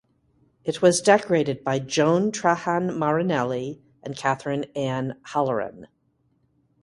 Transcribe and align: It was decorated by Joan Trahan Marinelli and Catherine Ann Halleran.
It 0.63 0.81
was 0.81 0.99
decorated 0.99 1.63
by 1.63 1.77
Joan 1.77 2.31
Trahan 2.31 2.97
Marinelli 2.97 3.83
and 4.01 4.17
Catherine 4.17 4.63
Ann 4.75 5.19
Halleran. 5.27 5.89